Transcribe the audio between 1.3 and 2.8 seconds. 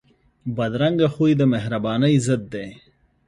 د مهربانۍ ضد دی